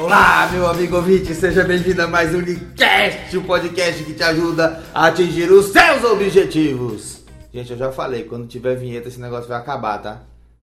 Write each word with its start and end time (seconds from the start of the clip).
Olá, 0.00 0.48
meu 0.50 0.66
amigo 0.66 0.96
ouvinte, 0.96 1.34
seja 1.34 1.62
bem-vindo 1.62 2.00
a 2.00 2.06
mais 2.06 2.34
um 2.34 2.38
Unicast, 2.38 3.36
o 3.36 3.40
um 3.40 3.44
podcast 3.44 4.02
que 4.02 4.14
te 4.14 4.22
ajuda 4.22 4.82
a 4.94 5.08
atingir 5.08 5.52
os 5.52 5.66
seus 5.66 6.02
objetivos. 6.04 7.22
Gente, 7.52 7.72
eu 7.72 7.76
já 7.76 7.92
falei, 7.92 8.24
quando 8.24 8.46
tiver 8.46 8.76
vinheta 8.76 9.08
esse 9.08 9.20
negócio 9.20 9.46
vai 9.46 9.58
acabar, 9.58 9.98
tá? 9.98 10.22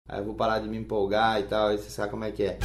Aí 0.07 0.19
eu 0.19 0.23
vou 0.23 0.35
parar 0.35 0.59
de 0.59 0.69
me 0.69 0.77
empolgar 0.77 1.39
e 1.39 1.43
tal, 1.45 1.73
e 1.73 1.79
você 1.79 1.89
sabe 1.89 2.11
como 2.11 2.23
é 2.23 2.31
que 2.31 2.43
é. 2.43 2.59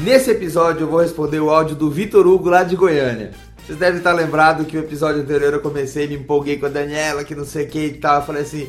Nesse 0.00 0.32
episódio 0.32 0.82
eu 0.82 0.88
vou 0.88 1.00
responder 1.00 1.38
o 1.38 1.48
áudio 1.48 1.76
do 1.76 1.88
Vitor 1.88 2.26
Hugo 2.26 2.50
lá 2.50 2.64
de 2.64 2.74
Goiânia. 2.74 3.30
Vocês 3.64 3.78
devem 3.78 3.98
estar 3.98 4.12
lembrados 4.12 4.66
que 4.66 4.76
o 4.76 4.80
episódio 4.80 5.22
anterior 5.22 5.52
eu 5.52 5.60
comecei, 5.60 6.08
me 6.08 6.16
empolguei 6.16 6.58
com 6.58 6.66
a 6.66 6.70
Daniela, 6.70 7.22
que 7.22 7.36
não 7.36 7.44
sei 7.44 7.66
o 7.66 7.68
que 7.68 7.86
e 7.86 7.94
tal. 7.94 8.16
Eu 8.16 8.26
falei 8.26 8.42
assim, 8.42 8.68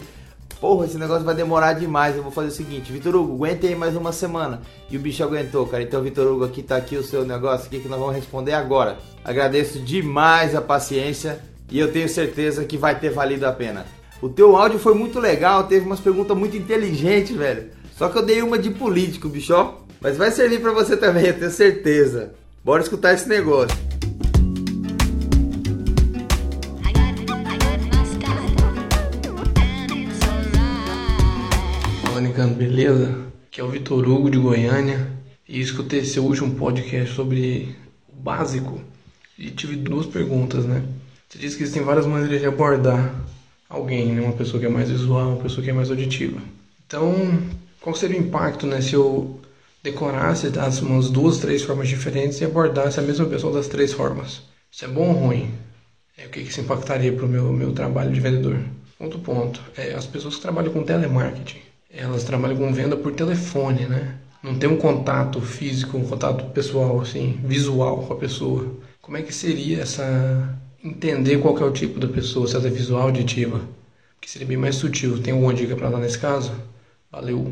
porra, 0.66 0.88
esse 0.88 0.97
negócio 0.97 1.23
vai 1.23 1.36
demorar 1.36 1.73
demais. 1.73 2.16
Eu 2.16 2.23
vou 2.23 2.32
fazer 2.32 2.47
o 2.47 2.52
seguinte, 2.52 2.91
Vitor 2.91 3.15
Hugo, 3.15 3.36
aguenta 3.36 3.68
aí 3.68 3.75
mais 3.75 3.95
uma 3.95 4.11
semana. 4.11 4.61
E 4.89 4.97
o 4.97 5.00
bicho 5.00 5.24
aguentou, 5.24 5.68
cara. 5.68 5.83
Então, 5.83 6.01
Vitor 6.01 6.25
Hugo, 6.25 6.43
aqui 6.43 6.64
tá 6.64 6.75
aqui 6.75 6.97
o 6.97 7.04
seu 7.04 7.24
negócio 7.24 7.68
aqui 7.68 7.79
que 7.79 7.88
nós 7.88 8.00
vamos 8.00 8.15
responder 8.15 8.54
agora. 8.54 8.97
Agradeço 9.24 9.78
demais 9.78 10.55
a 10.55 10.61
paciência 10.61 11.39
e 11.69 11.78
eu 11.78 11.91
tenho 11.91 12.10
certeza 12.10 12.65
que 12.65 12.79
vai 12.79 12.97
ter 12.97 13.11
valido 13.11 13.46
a 13.46 13.51
pena. 13.51 13.86
O 14.19 14.28
teu 14.28 14.57
áudio 14.57 14.79
foi 14.79 14.96
muito 14.96 15.19
legal, 15.19 15.65
teve 15.65 15.86
umas 15.86 16.00
perguntas 16.00 16.36
muito 16.36 16.57
inteligentes, 16.57 17.36
velho. 17.36 17.69
Só 17.96 18.10
que 18.10 18.18
eu 18.18 18.24
dei 18.24 18.41
uma 18.41 18.57
de 18.57 18.71
político, 18.71 19.29
bicho. 19.29 19.54
Mas 20.02 20.18
vai 20.18 20.32
servir 20.32 20.61
para 20.61 20.71
você 20.71 20.97
também, 20.97 21.27
eu 21.27 21.38
tenho 21.38 21.52
certeza. 21.52 22.33
Bora 22.63 22.82
escutar 22.82 23.13
esse 23.13 23.29
negócio. 23.29 23.94
Beleza? 32.44 33.16
Aqui 33.48 33.62
é 33.62 33.64
o 33.64 33.70
Vitor 33.70 34.06
Hugo 34.06 34.30
de 34.30 34.38
Goiânia 34.38 35.08
e 35.48 35.62
escutei 35.62 36.03
seu 36.03 36.25
último 36.25 36.53
podcast 36.56 37.16
sobre 37.16 37.73
o 38.09 38.16
básico 38.22 38.81
e 39.39 39.50
tive 39.52 39.77
duas 39.77 40.05
perguntas, 40.05 40.66
né? 40.66 40.83
Você 41.30 41.38
disse 41.38 41.55
que 41.55 41.64
existem 41.64 41.81
várias 41.81 42.05
maneiras 42.05 42.42
de 42.42 42.45
abordar 42.45 43.16
alguém, 43.69 44.08
né? 44.08 44.22
Uma 44.22 44.33
pessoa 44.33 44.59
que 44.59 44.66
é 44.66 44.69
mais 44.69 44.89
visual, 44.89 45.30
uma 45.30 45.44
pessoa 45.44 45.64
que 45.64 45.69
é 45.69 45.73
mais 45.73 45.89
auditiva. 45.89 46.42
Então, 46.86 47.42
qual 47.80 47.95
seria 47.95 48.19
o 48.19 48.23
impacto, 48.23 48.67
né, 48.67 48.81
se 48.81 48.94
eu 48.94 49.39
decorasse 49.81 50.49
das 50.49 50.81
umas 50.81 51.09
duas, 51.09 51.38
três 51.38 51.64
formas 51.64 51.88
diferentes 51.88 52.42
e 52.42 52.45
abordasse 52.45 52.99
a 52.99 53.03
mesma 53.03 53.27
pessoa 53.27 53.53
das 53.53 53.70
três 53.70 53.94
formas? 53.94 54.42
Isso 54.70 54.83
é 54.83 54.89
bom 54.89 55.08
ou 55.08 55.14
ruim? 55.14 55.53
É, 56.17 56.25
o 56.25 56.30
que, 56.30 56.44
que 56.44 56.49
isso 56.49 56.59
impactaria 56.59 57.14
para 57.14 57.25
o 57.25 57.30
meu, 57.30 57.53
meu 57.53 57.72
trabalho 57.72 58.11
de 58.11 58.20
vendedor? 58.20 58.59
Outro 58.99 59.20
ponto, 59.20 59.61
é, 59.77 59.94
as 59.94 60.05
pessoas 60.05 60.36
que 60.36 60.42
trabalham 60.42 60.73
com 60.73 60.83
telemarketing, 60.83 61.61
elas 61.97 62.25
trabalham 62.25 62.57
com 62.57 62.73
venda 62.73 62.97
por 62.97 63.13
telefone, 63.13 63.85
né? 63.85 64.15
Não 64.43 64.55
tem 64.55 64.69
um 64.69 64.75
contato 64.75 65.39
físico, 65.41 65.97
um 65.97 66.05
contato 66.05 66.45
pessoal, 66.52 66.99
assim, 66.99 67.39
visual 67.43 68.03
com 68.03 68.13
a 68.13 68.17
pessoa. 68.17 68.69
Como 69.02 69.17
é 69.17 69.21
que 69.21 69.33
seria 69.33 69.81
essa... 69.81 70.53
entender 70.83 71.37
qual 71.39 71.57
é 71.57 71.63
o 71.63 71.71
tipo 71.71 71.99
da 71.99 72.07
pessoa, 72.07 72.47
se 72.47 72.55
ela 72.55 72.67
é 72.67 72.69
visual 72.69 73.02
ou 73.02 73.07
auditiva? 73.07 73.61
Que 74.19 74.29
seria 74.29 74.47
bem 74.47 74.57
mais 74.57 74.75
sutil. 74.75 75.21
Tem 75.21 75.33
alguma 75.33 75.53
dica 75.53 75.75
para 75.75 75.89
dar 75.89 75.97
nesse 75.97 76.19
caso? 76.19 76.52
Valeu! 77.11 77.52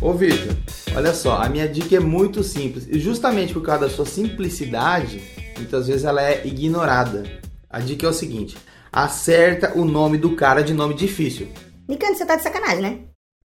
Ô 0.00 0.12
Vitor, 0.12 0.56
olha 0.96 1.14
só, 1.14 1.42
a 1.42 1.48
minha 1.48 1.68
dica 1.68 1.96
é 1.96 2.00
muito 2.00 2.42
simples. 2.42 2.86
E 2.88 2.98
justamente 2.98 3.52
por 3.52 3.62
causa 3.62 3.82
da 3.86 3.90
sua 3.90 4.06
simplicidade, 4.06 5.20
muitas 5.56 5.86
vezes 5.86 6.04
ela 6.04 6.22
é 6.22 6.46
ignorada. 6.46 7.43
A 7.74 7.80
dica 7.80 8.06
é 8.06 8.08
o 8.08 8.12
seguinte: 8.12 8.56
acerta 8.92 9.76
o 9.76 9.84
nome 9.84 10.16
do 10.16 10.36
cara 10.36 10.62
de 10.62 10.72
nome 10.72 10.94
difícil. 10.94 11.48
Nicano, 11.88 12.14
você 12.14 12.24
tá 12.24 12.36
de 12.36 12.44
sacanagem, 12.44 12.80
né? 12.80 12.98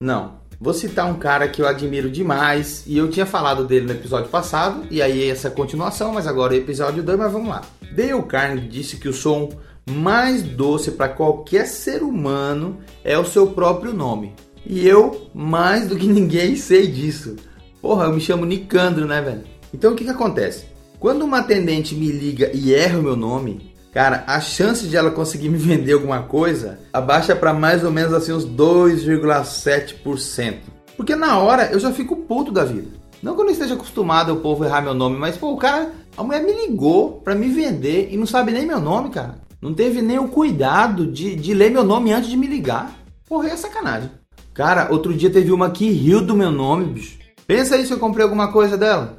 Não. 0.03 0.47
Vou 0.61 0.75
citar 0.75 1.11
um 1.11 1.19
cara 1.19 1.49
que 1.49 1.63
eu 1.63 1.67
admiro 1.67 2.11
demais 2.11 2.85
e 2.87 2.99
eu 2.99 3.09
tinha 3.09 3.25
falado 3.25 3.65
dele 3.65 3.87
no 3.87 3.93
episódio 3.93 4.29
passado, 4.29 4.87
e 4.91 5.01
aí 5.01 5.31
essa 5.31 5.51
continuação, 5.51 6.13
mas 6.13 6.27
agora 6.27 6.55
é 6.55 6.59
o 6.59 6.61
episódio 6.61 7.03
2, 7.03 7.17
mas 7.17 7.33
vamos 7.33 7.49
lá. 7.49 7.63
Dale 7.91 8.23
Carnegie 8.25 8.69
disse 8.69 8.97
que 8.99 9.09
o 9.09 9.15
som 9.15 9.49
mais 9.89 10.43
doce 10.43 10.91
para 10.91 11.09
qualquer 11.09 11.65
ser 11.67 12.03
humano 12.03 12.81
é 13.03 13.17
o 13.17 13.25
seu 13.25 13.47
próprio 13.53 13.95
nome. 13.95 14.35
E 14.67 14.87
eu, 14.87 15.31
mais 15.33 15.89
do 15.89 15.97
que 15.97 16.07
ninguém, 16.07 16.55
sei 16.55 16.87
disso. 16.87 17.37
Porra, 17.81 18.05
eu 18.05 18.13
me 18.13 18.21
chamo 18.21 18.45
Nicandro, 18.45 19.07
né, 19.07 19.23
velho? 19.23 19.45
Então 19.73 19.93
o 19.93 19.97
que 19.97 20.05
que 20.05 20.11
acontece? 20.11 20.67
Quando 20.99 21.23
uma 21.23 21.39
atendente 21.39 21.95
me 21.95 22.09
liga 22.09 22.51
e 22.53 22.75
erra 22.75 22.99
o 22.99 23.03
meu 23.03 23.15
nome, 23.17 23.68
cara, 23.93 24.25
a 24.27 24.41
chance 24.41 24.87
de 24.87 24.97
ela 24.97 25.11
conseguir 25.11 25.49
me 25.49 25.59
vender 25.59 25.93
alguma 25.93 26.23
coisa 26.23 26.79
abaixa 26.93 27.37
para 27.37 27.53
mais 27.53 27.85
ou 27.85 27.91
menos 27.91 28.13
assim 28.13 28.33
uns 28.33 28.47
2,7%. 28.47 30.57
Porque 30.97 31.15
na 31.15 31.39
hora 31.39 31.71
eu 31.73 31.79
já 31.79 31.93
fico 31.93 32.17
puto 32.17 32.51
da 32.51 32.65
vida. 32.65 32.89
Não 33.23 33.35
que 33.35 33.41
eu 33.41 33.45
não 33.45 33.53
esteja 33.53 33.75
acostumado 33.75 34.31
ao 34.31 34.39
povo 34.39 34.65
errar 34.65 34.81
meu 34.81 34.95
nome, 34.95 35.17
mas 35.17 35.37
pô, 35.37 35.53
o 35.53 35.57
cara, 35.57 35.93
a 36.17 36.23
mulher 36.23 36.43
me 36.43 36.53
ligou 36.53 37.21
para 37.21 37.35
me 37.35 37.49
vender 37.49 38.09
e 38.11 38.17
não 38.17 38.27
sabe 38.27 38.53
nem 38.53 38.67
meu 38.67 38.81
nome, 38.81 39.11
cara. 39.11 39.37
Não 39.61 39.75
teve 39.75 40.01
nem 40.01 40.19
o 40.19 40.29
cuidado 40.29 41.07
de, 41.07 41.35
de 41.35 41.53
ler 41.53 41.71
meu 41.71 41.83
nome 41.83 42.13
antes 42.13 42.31
de 42.31 42.37
me 42.37 42.47
ligar. 42.47 42.97
Porra, 43.29 43.49
é 43.49 43.57
sacanagem. 43.57 44.11
Cara, 44.55 44.89
outro 44.91 45.15
dia 45.15 45.31
teve 45.31 45.53
uma 45.53 45.71
que 45.71 45.91
riu 45.91 46.21
do 46.21 46.37
meu 46.37 46.51
nome, 46.51 46.87
bicho. 46.87 47.19
Pensa 47.47 47.75
aí 47.75 47.87
se 47.87 47.93
eu 47.93 47.99
comprei 47.99 48.25
alguma 48.25 48.53
coisa 48.53 48.77
dela. 48.77 49.17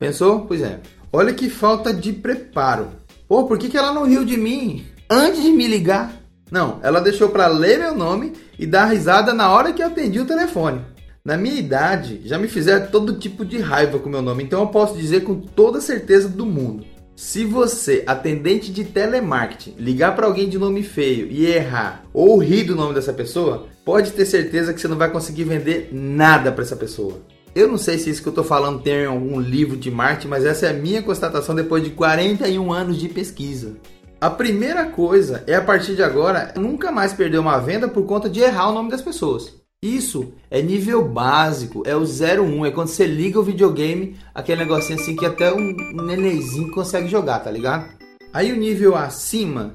Pensou? 0.00 0.46
Pois 0.46 0.62
é. 0.62 0.80
Olha 1.12 1.34
que 1.34 1.50
falta 1.50 1.92
de 1.92 2.10
preparo. 2.10 2.88
Pô, 3.28 3.44
por 3.44 3.58
que, 3.58 3.68
que 3.68 3.76
ela 3.76 3.92
não 3.92 4.06
riu 4.06 4.24
de 4.24 4.38
mim 4.38 4.86
antes 5.10 5.42
de 5.42 5.52
me 5.52 5.68
ligar? 5.68 6.16
Não, 6.50 6.80
ela 6.82 7.02
deixou 7.02 7.28
para 7.28 7.46
ler 7.46 7.78
meu 7.78 7.94
nome 7.94 8.32
e 8.58 8.66
dar 8.66 8.86
risada 8.86 9.34
na 9.34 9.50
hora 9.52 9.74
que 9.74 9.82
eu 9.82 9.86
atendi 9.86 10.18
o 10.18 10.24
telefone. 10.24 10.80
Na 11.22 11.36
minha 11.36 11.60
idade, 11.60 12.22
já 12.24 12.38
me 12.38 12.48
fizeram 12.48 12.86
todo 12.86 13.18
tipo 13.18 13.44
de 13.44 13.58
raiva 13.58 13.98
com 13.98 14.08
meu 14.08 14.22
nome, 14.22 14.42
então 14.42 14.62
eu 14.62 14.68
posso 14.68 14.96
dizer 14.96 15.22
com 15.22 15.38
toda 15.38 15.82
certeza 15.82 16.30
do 16.30 16.46
mundo. 16.46 16.82
Se 17.14 17.44
você, 17.44 18.02
atendente 18.06 18.72
de 18.72 18.84
telemarketing, 18.84 19.74
ligar 19.78 20.16
para 20.16 20.26
alguém 20.26 20.48
de 20.48 20.56
nome 20.56 20.82
feio 20.82 21.26
e 21.30 21.44
errar 21.44 22.04
ou 22.14 22.38
rir 22.38 22.64
do 22.64 22.74
nome 22.74 22.94
dessa 22.94 23.12
pessoa, 23.12 23.66
pode 23.84 24.12
ter 24.12 24.24
certeza 24.24 24.72
que 24.72 24.80
você 24.80 24.88
não 24.88 24.96
vai 24.96 25.10
conseguir 25.10 25.44
vender 25.44 25.90
nada 25.92 26.50
para 26.50 26.64
essa 26.64 26.74
pessoa. 26.74 27.20
Eu 27.54 27.66
não 27.66 27.76
sei 27.76 27.98
se 27.98 28.10
isso 28.10 28.22
que 28.22 28.28
eu 28.28 28.32
estou 28.32 28.44
falando 28.44 28.80
tem 28.80 29.02
em 29.02 29.06
algum 29.06 29.40
livro 29.40 29.76
de 29.76 29.90
marketing, 29.90 30.28
mas 30.28 30.44
essa 30.44 30.66
é 30.66 30.70
a 30.70 30.74
minha 30.74 31.02
constatação 31.02 31.54
depois 31.54 31.82
de 31.82 31.90
41 31.90 32.72
anos 32.72 32.96
de 32.96 33.08
pesquisa. 33.08 33.76
A 34.20 34.30
primeira 34.30 34.84
coisa 34.86 35.42
é 35.46 35.54
a 35.54 35.62
partir 35.62 35.96
de 35.96 36.02
agora 36.02 36.52
nunca 36.56 36.92
mais 36.92 37.12
perder 37.12 37.38
uma 37.38 37.58
venda 37.58 37.88
por 37.88 38.04
conta 38.04 38.28
de 38.28 38.40
errar 38.40 38.68
o 38.68 38.74
nome 38.74 38.90
das 38.90 39.02
pessoas. 39.02 39.60
Isso 39.82 40.34
é 40.50 40.60
nível 40.60 41.02
básico, 41.02 41.82
é 41.86 41.96
o 41.96 42.02
01, 42.02 42.66
é 42.66 42.70
quando 42.70 42.88
você 42.88 43.06
liga 43.06 43.40
o 43.40 43.42
videogame, 43.42 44.16
aquele 44.34 44.62
negocinho 44.62 45.00
assim 45.00 45.16
que 45.16 45.24
até 45.24 45.52
um 45.52 45.74
nenenzinho 46.04 46.70
consegue 46.70 47.08
jogar, 47.08 47.38
tá 47.38 47.50
ligado? 47.50 47.88
Aí 48.32 48.52
o 48.52 48.56
nível 48.56 48.94
acima 48.94 49.74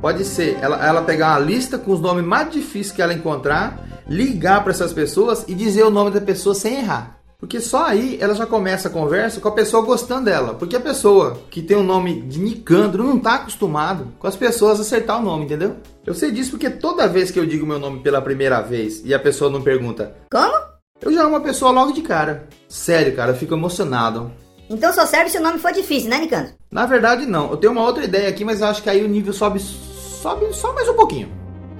pode 0.00 0.26
ser 0.26 0.58
ela, 0.60 0.86
ela 0.86 1.02
pegar 1.02 1.30
uma 1.30 1.38
lista 1.46 1.78
com 1.78 1.90
os 1.90 2.00
nomes 2.00 2.24
mais 2.24 2.52
difíceis 2.52 2.92
que 2.92 3.00
ela 3.00 3.14
encontrar, 3.14 4.04
ligar 4.06 4.62
para 4.62 4.72
essas 4.72 4.92
pessoas 4.92 5.44
e 5.48 5.54
dizer 5.54 5.84
o 5.84 5.90
nome 5.90 6.10
da 6.10 6.20
pessoa 6.20 6.54
sem 6.54 6.80
errar. 6.80 7.15
Porque 7.38 7.60
só 7.60 7.84
aí 7.84 8.16
ela 8.20 8.34
já 8.34 8.46
começa 8.46 8.88
a 8.88 8.90
conversa 8.90 9.40
com 9.40 9.48
a 9.48 9.52
pessoa 9.52 9.84
gostando 9.84 10.24
dela. 10.24 10.54
Porque 10.54 10.76
a 10.76 10.80
pessoa 10.80 11.38
que 11.50 11.62
tem 11.62 11.76
o 11.76 11.82
nome 11.82 12.22
de 12.22 12.38
Nicandro 12.38 13.04
não 13.04 13.18
está 13.18 13.34
acostumado 13.34 14.12
com 14.18 14.26
as 14.26 14.36
pessoas 14.36 14.80
acertar 14.80 15.20
o 15.20 15.24
nome, 15.24 15.44
entendeu? 15.44 15.76
Eu 16.04 16.14
sei 16.14 16.30
disso 16.30 16.52
porque 16.52 16.70
toda 16.70 17.08
vez 17.08 17.30
que 17.30 17.38
eu 17.38 17.46
digo 17.46 17.66
meu 17.66 17.78
nome 17.78 18.00
pela 18.00 18.22
primeira 18.22 18.60
vez 18.60 19.02
e 19.04 19.12
a 19.12 19.18
pessoa 19.18 19.50
não 19.50 19.60
pergunta 19.60 20.16
Como? 20.30 20.66
Eu 21.00 21.12
já 21.12 21.24
amo 21.24 21.36
a 21.36 21.40
pessoa 21.40 21.70
logo 21.70 21.92
de 21.92 22.00
cara. 22.00 22.48
Sério, 22.68 23.14
cara, 23.14 23.32
eu 23.32 23.36
fico 23.36 23.54
emocionado. 23.54 24.32
Então 24.68 24.92
só 24.92 25.04
serve 25.04 25.30
se 25.30 25.38
o 25.38 25.42
nome 25.42 25.58
for 25.58 25.72
difícil, 25.72 26.08
né, 26.08 26.18
Nicandro? 26.18 26.54
Na 26.70 26.86
verdade, 26.86 27.26
não. 27.26 27.50
Eu 27.50 27.56
tenho 27.56 27.72
uma 27.72 27.82
outra 27.82 28.04
ideia 28.04 28.28
aqui, 28.28 28.44
mas 28.44 28.60
eu 28.60 28.66
acho 28.66 28.82
que 28.82 28.90
aí 28.90 29.04
o 29.04 29.08
nível 29.08 29.32
sobe, 29.32 29.60
sobe 29.60 30.52
só 30.52 30.72
mais 30.72 30.88
um 30.88 30.94
pouquinho. 30.94 31.28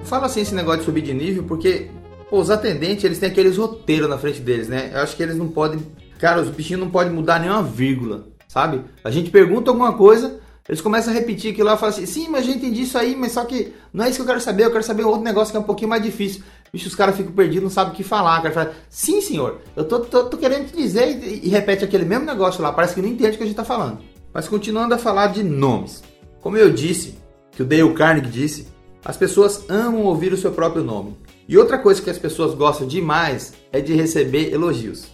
Fala 0.03 0.27
assim 0.27 0.41
esse 0.41 0.55
negócio 0.55 0.79
de 0.79 0.85
subir 0.85 1.01
de 1.01 1.13
nível, 1.13 1.43
porque 1.43 1.89
Pô, 2.29 2.39
os 2.39 2.49
atendentes, 2.49 3.03
eles 3.03 3.19
têm 3.19 3.29
aqueles 3.29 3.57
roteiros 3.57 4.09
na 4.09 4.17
frente 4.17 4.41
deles, 4.41 4.67
né? 4.67 4.91
Eu 4.93 4.99
acho 5.01 5.15
que 5.15 5.23
eles 5.23 5.35
não 5.35 5.47
podem. 5.47 5.79
Cara, 6.19 6.41
os 6.41 6.49
bichinhos 6.49 6.81
não 6.81 6.89
podem 6.89 7.13
mudar 7.13 7.39
nenhuma 7.39 7.63
vírgula, 7.63 8.27
sabe? 8.47 8.81
A 9.03 9.09
gente 9.09 9.29
pergunta 9.29 9.71
alguma 9.71 9.93
coisa, 9.93 10.39
eles 10.67 10.81
começam 10.81 11.13
a 11.13 11.15
repetir 11.15 11.53
aquilo 11.53 11.67
lá 11.67 11.75
e 11.75 11.77
falam 11.77 11.95
assim: 11.95 12.05
sim, 12.05 12.27
mas 12.29 12.45
gente 12.45 12.57
entendi 12.57 12.81
isso 12.81 12.97
aí, 12.97 13.15
mas 13.15 13.31
só 13.31 13.45
que 13.45 13.73
não 13.93 14.03
é 14.03 14.09
isso 14.09 14.17
que 14.17 14.23
eu 14.23 14.25
quero 14.27 14.41
saber, 14.41 14.65
eu 14.65 14.71
quero 14.71 14.83
saber 14.83 15.03
outro 15.03 15.21
negócio 15.21 15.51
que 15.51 15.57
é 15.57 15.59
um 15.59 15.63
pouquinho 15.63 15.89
mais 15.89 16.03
difícil. 16.03 16.43
Bicho, 16.73 16.89
os 16.89 16.95
caras 16.95 17.15
ficam 17.15 17.31
perdidos, 17.31 17.63
não 17.63 17.69
sabem 17.69 17.93
o 17.93 17.95
que 17.95 18.03
falar. 18.03 18.39
O 18.39 18.41
cara 18.41 18.53
fala: 18.53 18.73
sim, 18.89 19.21
senhor, 19.21 19.61
eu 19.75 19.85
tô, 19.85 20.01
tô, 20.01 20.25
tô 20.25 20.37
querendo 20.37 20.67
te 20.67 20.75
dizer 20.75 21.07
e, 21.07 21.47
e, 21.47 21.49
repete 21.49 21.85
aquele 21.85 22.03
mesmo 22.03 22.25
negócio 22.25 22.61
lá, 22.61 22.73
parece 22.73 22.93
que 22.93 23.01
não 23.01 23.07
entende 23.07 23.35
o 23.35 23.37
que 23.37 23.43
a 23.43 23.47
gente 23.47 23.55
tá 23.55 23.63
falando. 23.63 23.99
Mas 24.33 24.49
continuando 24.49 24.93
a 24.93 24.97
falar 24.97 25.27
de 25.27 25.43
nomes. 25.43 26.03
Como 26.41 26.57
eu 26.57 26.71
disse, 26.71 27.17
que 27.51 27.63
o 27.63 27.65
Dale 27.65 27.93
Carnegie 27.93 28.29
disse, 28.29 28.67
as 29.03 29.15
pessoas 29.15 29.65
amam 29.69 30.03
ouvir 30.03 30.33
o 30.33 30.37
seu 30.37 30.51
próprio 30.51 30.83
nome. 30.83 31.15
E 31.47 31.57
outra 31.57 31.77
coisa 31.77 32.01
que 32.01 32.09
as 32.09 32.17
pessoas 32.17 32.53
gostam 32.53 32.85
demais 32.85 33.53
é 33.71 33.79
de 33.79 33.93
receber 33.93 34.51
elogios. 34.51 35.05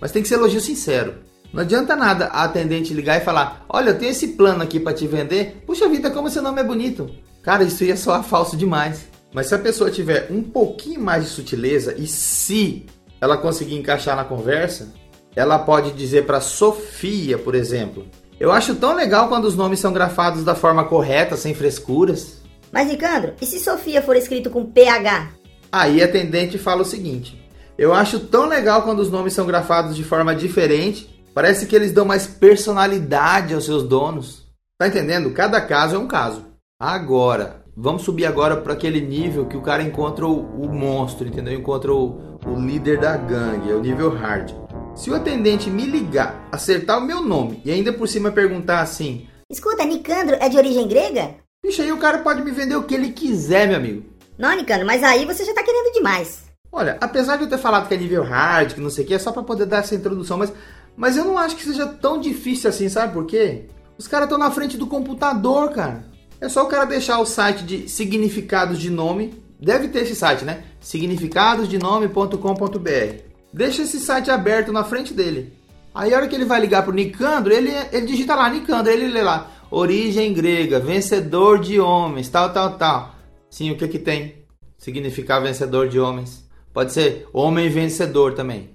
Mas 0.00 0.12
tem 0.12 0.22
que 0.22 0.28
ser 0.28 0.34
elogio 0.34 0.60
sincero. 0.60 1.14
Não 1.52 1.62
adianta 1.62 1.94
nada 1.94 2.26
a 2.26 2.44
atendente 2.44 2.94
ligar 2.94 3.20
e 3.20 3.24
falar: 3.24 3.64
Olha, 3.68 3.90
eu 3.90 3.98
tenho 3.98 4.10
esse 4.10 4.28
plano 4.28 4.62
aqui 4.62 4.80
para 4.80 4.94
te 4.94 5.06
vender. 5.06 5.62
Puxa 5.66 5.88
vida, 5.88 6.10
como 6.10 6.30
seu 6.30 6.42
nome 6.42 6.60
é 6.60 6.64
bonito. 6.64 7.10
Cara, 7.42 7.64
isso 7.64 7.84
ia 7.84 7.96
soar 7.96 8.22
falso 8.22 8.56
demais. 8.56 9.08
Mas 9.34 9.46
se 9.46 9.54
a 9.54 9.58
pessoa 9.58 9.90
tiver 9.90 10.28
um 10.30 10.42
pouquinho 10.42 11.00
mais 11.00 11.24
de 11.24 11.30
sutileza 11.30 11.94
e 11.98 12.06
se 12.06 12.86
ela 13.20 13.36
conseguir 13.36 13.76
encaixar 13.76 14.16
na 14.16 14.24
conversa, 14.24 14.92
ela 15.34 15.58
pode 15.58 15.92
dizer 15.92 16.26
para 16.26 16.40
Sofia, 16.40 17.36
por 17.38 17.54
exemplo: 17.54 18.06
Eu 18.40 18.50
acho 18.50 18.74
tão 18.76 18.94
legal 18.94 19.28
quando 19.28 19.44
os 19.44 19.56
nomes 19.56 19.80
são 19.80 19.92
grafados 19.92 20.44
da 20.44 20.54
forma 20.54 20.84
correta, 20.84 21.36
sem 21.36 21.54
frescuras. 21.54 22.40
Mas, 22.70 22.88
Nicandro, 22.88 23.34
e 23.40 23.44
se 23.44 23.58
Sofia 23.58 24.00
for 24.00 24.16
escrito 24.16 24.48
com 24.48 24.64
PH? 24.64 25.41
Aí 25.72 26.02
a 26.02 26.04
atendente 26.04 26.58
fala 26.58 26.82
o 26.82 26.84
seguinte: 26.84 27.42
Eu 27.78 27.94
acho 27.94 28.20
tão 28.20 28.46
legal 28.46 28.82
quando 28.82 29.00
os 29.00 29.10
nomes 29.10 29.32
são 29.32 29.46
grafados 29.46 29.96
de 29.96 30.04
forma 30.04 30.34
diferente, 30.34 31.24
parece 31.34 31.64
que 31.64 31.74
eles 31.74 31.92
dão 31.92 32.04
mais 32.04 32.26
personalidade 32.26 33.54
aos 33.54 33.64
seus 33.64 33.82
donos. 33.82 34.46
Tá 34.78 34.88
entendendo? 34.88 35.30
Cada 35.30 35.60
caso 35.62 35.96
é 35.96 35.98
um 35.98 36.06
caso. 36.06 36.44
Agora, 36.78 37.62
vamos 37.74 38.02
subir 38.02 38.26
agora 38.26 38.56
para 38.56 38.74
aquele 38.74 39.00
nível 39.00 39.46
que 39.46 39.56
o 39.56 39.62
cara 39.62 39.82
encontra 39.82 40.26
o, 40.26 40.40
o 40.60 40.68
monstro, 40.68 41.26
entendeu? 41.26 41.54
Encontra 41.54 41.92
o, 41.92 42.38
o 42.44 42.60
líder 42.60 42.98
da 42.98 43.16
gangue, 43.16 43.70
é 43.70 43.74
o 43.74 43.80
nível 43.80 44.10
hard. 44.10 44.52
Se 44.94 45.10
o 45.10 45.14
atendente 45.14 45.70
me 45.70 45.86
ligar, 45.86 46.48
acertar 46.52 46.98
o 46.98 47.06
meu 47.06 47.22
nome 47.22 47.62
e 47.64 47.70
ainda 47.70 47.92
por 47.94 48.06
cima 48.08 48.30
perguntar 48.30 48.80
assim: 48.80 49.26
Escuta, 49.50 49.84
Nicandro 49.84 50.36
é 50.38 50.50
de 50.50 50.58
origem 50.58 50.86
grega? 50.86 51.36
Bicho, 51.64 51.80
aí 51.80 51.92
o 51.92 51.98
cara 51.98 52.18
pode 52.18 52.42
me 52.42 52.50
vender 52.50 52.74
o 52.74 52.82
que 52.82 52.94
ele 52.94 53.12
quiser, 53.12 53.68
meu 53.68 53.76
amigo. 53.76 54.11
Não, 54.38 54.56
Nicandro, 54.56 54.86
mas 54.86 55.02
aí 55.02 55.24
você 55.24 55.44
já 55.44 55.54
tá 55.54 55.62
querendo 55.62 55.92
demais. 55.92 56.44
Olha, 56.70 56.96
apesar 57.00 57.36
de 57.36 57.44
eu 57.44 57.48
ter 57.48 57.58
falado 57.58 57.86
que 57.86 57.94
é 57.94 57.96
nível 57.96 58.22
hard, 58.22 58.72
que 58.72 58.80
não 58.80 58.90
sei 58.90 59.04
o 59.04 59.06
que, 59.06 59.14
é 59.14 59.18
só 59.18 59.30
para 59.30 59.42
poder 59.42 59.66
dar 59.66 59.78
essa 59.78 59.94
introdução, 59.94 60.38
mas, 60.38 60.52
mas 60.96 61.16
eu 61.16 61.24
não 61.24 61.36
acho 61.36 61.56
que 61.56 61.64
seja 61.64 61.86
tão 61.86 62.18
difícil 62.18 62.70
assim, 62.70 62.88
sabe 62.88 63.12
por 63.12 63.26
quê? 63.26 63.66
Os 63.98 64.08
caras 64.08 64.26
estão 64.26 64.38
na 64.38 64.50
frente 64.50 64.78
do 64.78 64.86
computador, 64.86 65.70
cara. 65.70 66.10
É 66.40 66.48
só 66.48 66.64
o 66.64 66.68
cara 66.68 66.86
deixar 66.86 67.20
o 67.20 67.26
site 67.26 67.62
de 67.62 67.88
significados 67.88 68.78
de 68.78 68.90
nome. 68.90 69.34
Deve 69.60 69.88
ter 69.88 70.00
esse 70.00 70.16
site, 70.16 70.44
né? 70.44 70.64
significadosdenome.com.br. 70.80 73.22
Deixa 73.52 73.82
esse 73.82 74.00
site 74.00 74.30
aberto 74.30 74.72
na 74.72 74.82
frente 74.82 75.14
dele. 75.14 75.52
Aí 75.94 76.12
a 76.12 76.16
hora 76.16 76.26
que 76.26 76.34
ele 76.34 76.46
vai 76.46 76.58
ligar 76.58 76.82
pro 76.82 76.92
Nicandro, 76.92 77.52
ele, 77.52 77.70
ele 77.92 78.06
digita 78.06 78.34
lá 78.34 78.48
Nicandro, 78.48 78.90
ele 78.90 79.08
lê 79.08 79.22
lá 79.22 79.50
origem 79.70 80.32
grega, 80.34 80.78
vencedor 80.78 81.58
de 81.58 81.80
homens, 81.80 82.28
tal, 82.28 82.52
tal, 82.52 82.76
tal. 82.76 83.11
Sim, 83.52 83.70
o 83.70 83.76
que 83.76 83.86
que 83.86 83.98
tem? 83.98 84.46
Significar 84.78 85.42
vencedor 85.42 85.86
de 85.86 86.00
homens. 86.00 86.48
Pode 86.72 86.90
ser 86.90 87.28
homem 87.34 87.68
vencedor 87.68 88.32
também. 88.32 88.70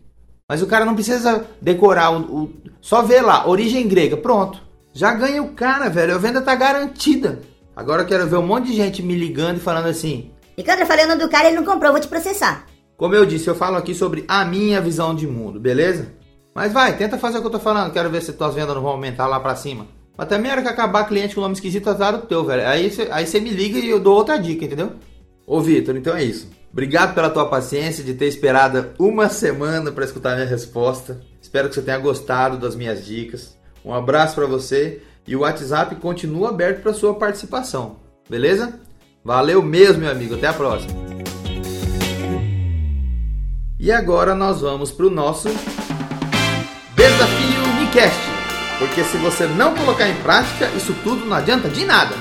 Mas 0.48 0.62
o 0.62 0.68
cara 0.68 0.86
não 0.86 0.94
precisa 0.94 1.48
decorar 1.60 2.12
o, 2.12 2.44
o 2.44 2.54
só 2.80 3.02
ver 3.02 3.22
lá, 3.22 3.48
origem 3.50 3.88
grega, 3.88 4.16
pronto. 4.16 4.62
Já 4.94 5.16
ganha 5.16 5.42
o 5.42 5.54
cara, 5.54 5.90
velho. 5.90 6.14
A 6.14 6.20
venda 6.20 6.44
tá 6.44 6.54
garantida. 6.54 7.40
Agora 7.76 8.04
eu 8.04 8.06
quero 8.06 8.28
ver 8.28 8.38
um 8.38 8.46
monte 8.46 8.68
de 8.68 8.76
gente 8.76 9.02
me 9.02 9.16
ligando 9.16 9.58
e 9.58 9.62
falando 9.62 9.88
assim: 9.88 10.30
Nicandro, 10.56 10.84
eu 10.84 10.88
falei 10.88 11.06
o 11.06 11.08
nome 11.08 11.24
do 11.24 11.30
cara 11.30 11.48
ele 11.48 11.56
não 11.56 11.66
comprou, 11.66 11.92
vou 11.92 12.00
te 12.00 12.08
processar. 12.08 12.68
Como 12.96 13.16
eu 13.16 13.26
disse, 13.26 13.48
eu 13.48 13.56
falo 13.56 13.78
aqui 13.78 13.96
sobre 13.96 14.26
a 14.28 14.46
minha 14.46 14.80
visão 14.80 15.16
de 15.16 15.26
mundo, 15.26 15.60
beleza? 15.60 16.14
Mas 16.54 16.72
vai, 16.72 16.96
tenta 16.96 17.18
fazer 17.18 17.40
o 17.40 17.42
que 17.42 17.48
eu 17.48 17.52
tô 17.52 17.60
falando. 17.60 17.92
Quero 17.92 18.12
ver 18.12 18.22
se 18.22 18.32
tuas 18.32 18.54
vendas 18.54 18.76
não 18.76 18.84
vão 18.84 18.92
aumentar 18.92 19.26
lá 19.26 19.40
pra 19.40 19.56
cima. 19.56 19.88
Mas 20.18 20.28
também 20.28 20.52
era 20.52 20.62
que 20.62 20.68
acabar 20.68 21.06
cliente 21.06 21.36
com 21.36 21.42
nome 21.42 21.54
esquisito, 21.54 21.90
azar 21.90 22.16
o 22.16 22.22
teu, 22.24 22.44
velho. 22.44 22.68
Aí 22.68 22.90
você 22.90 23.08
aí 23.12 23.42
me 23.42 23.52
liga 23.52 23.78
e 23.78 23.90
eu 23.90 24.00
dou 24.00 24.16
outra 24.16 24.38
dica, 24.38 24.66
entendeu? 24.66 24.94
Ô, 25.46 25.62
Vitor, 25.62 25.96
então 25.96 26.16
é 26.16 26.24
isso. 26.24 26.50
Obrigado 26.72 27.14
pela 27.14 27.30
tua 27.30 27.48
paciência 27.48 28.04
de 28.04 28.14
ter 28.14 28.26
esperado 28.26 28.90
uma 29.00 29.30
semana 29.30 29.92
para 29.92 30.06
escutar 30.06 30.36
minha 30.36 30.48
resposta. 30.48 31.22
Espero 31.42 31.70
que 31.70 31.76
você 31.76 31.82
tenha 31.82 31.98
gostado 31.98 32.58
das 32.58 32.76
minhas 32.76 33.06
dicas. 33.06 33.56
Um 33.86 33.94
abraço 33.94 34.36
para 34.36 34.46
você 34.46 35.02
e 35.26 35.36
o 35.36 35.42
WhatsApp 35.42 35.96
continua 35.96 36.50
aberto 36.50 36.82
para 36.82 36.94
sua 36.94 37.14
participação. 37.14 37.98
Beleza? 38.30 38.80
Valeu 39.24 39.62
mesmo, 39.62 40.02
meu 40.02 40.12
amigo. 40.12 40.36
Até 40.36 40.48
a 40.48 40.54
próxima. 40.54 40.94
E 43.80 43.92
agora 43.92 44.34
nós 44.34 44.62
vamos 44.62 44.92
para 44.92 45.06
o 45.06 45.10
nosso. 45.10 45.50
Porque 48.80 49.04
se 49.04 49.18
você 49.18 49.48
não 49.48 49.74
colocar 49.74 50.08
em 50.08 50.16
prática, 50.18 50.70
isso 50.76 50.96
tudo 51.04 51.26
não 51.26 51.36
adianta 51.36 51.68
de 51.68 51.84
nada. 51.84 52.16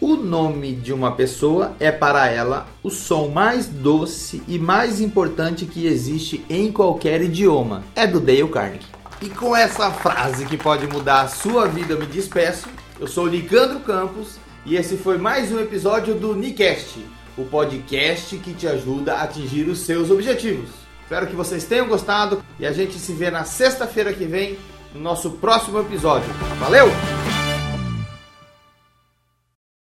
O 0.01 0.15
nome 0.15 0.73
de 0.75 0.93
uma 0.93 1.11
pessoa 1.11 1.75
é 1.77 1.91
para 1.91 2.29
ela 2.29 2.67
o 2.81 2.89
som 2.89 3.27
mais 3.27 3.65
doce 3.65 4.41
e 4.47 4.57
mais 4.57 5.01
importante 5.01 5.65
que 5.65 5.85
existe 5.85 6.45
em 6.49 6.71
qualquer 6.71 7.21
idioma. 7.21 7.83
É 7.93 8.07
do 8.07 8.17
Dale 8.21 8.47
Carnegie. 8.47 8.87
E 9.21 9.27
com 9.27 9.53
essa 9.53 9.91
frase 9.91 10.45
que 10.45 10.55
pode 10.55 10.87
mudar 10.87 11.23
a 11.23 11.27
sua 11.27 11.67
vida, 11.67 11.93
eu 11.93 11.99
me 11.99 12.05
despeço. 12.05 12.69
Eu 12.97 13.07
sou 13.07 13.27
Nicandro 13.27 13.81
Campos 13.81 14.37
e 14.65 14.77
esse 14.77 14.95
foi 14.95 15.17
mais 15.17 15.51
um 15.51 15.59
episódio 15.59 16.15
do 16.15 16.33
Nicast, 16.33 17.05
o 17.37 17.43
podcast 17.43 18.37
que 18.37 18.53
te 18.53 18.67
ajuda 18.67 19.15
a 19.15 19.23
atingir 19.23 19.67
os 19.67 19.79
seus 19.79 20.09
objetivos. 20.09 20.69
Espero 21.03 21.27
que 21.27 21.35
vocês 21.35 21.65
tenham 21.65 21.89
gostado 21.89 22.41
e 22.57 22.65
a 22.65 22.71
gente 22.71 22.97
se 22.97 23.11
vê 23.11 23.29
na 23.29 23.43
sexta-feira 23.43 24.13
que 24.13 24.23
vem 24.23 24.57
no 24.93 25.01
nosso 25.01 25.31
próximo 25.31 25.77
episódio. 25.81 26.31
Valeu! 26.57 27.18